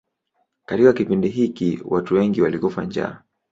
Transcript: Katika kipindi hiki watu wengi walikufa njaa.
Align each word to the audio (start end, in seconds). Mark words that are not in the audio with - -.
Katika 0.65 0.93
kipindi 0.93 1.27
hiki 1.29 1.79
watu 1.85 2.13
wengi 2.15 2.41
walikufa 2.41 2.85
njaa. 2.85 3.21